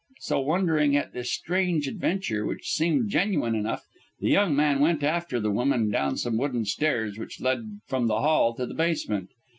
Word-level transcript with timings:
So, 0.21 0.39
wondering 0.39 0.97
at 0.97 1.13
this 1.13 1.31
strange 1.31 1.87
adventure, 1.87 2.43
which 2.43 2.69
seemed 2.71 3.11
genuine 3.11 3.53
enough, 3.53 3.85
the 4.19 4.29
young 4.31 4.55
man 4.55 4.79
went 4.79 5.03
after 5.03 5.39
the 5.39 5.51
woman 5.51 5.91
down 5.91 6.17
some 6.17 6.37
wooden 6.39 6.65
stairs 6.65 7.19
which 7.19 7.39
led 7.39 7.81
from 7.85 8.07
the 8.07 8.19
hall 8.21 8.55
to 8.55 8.65
the 8.65 8.73
basement. 8.73 9.29